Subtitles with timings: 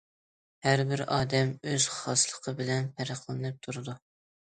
[0.67, 4.01] ھەر بىر ئادەم ئۆز خاسلىقى بىلەن پەرقلىنىپ تۇرىدۇ.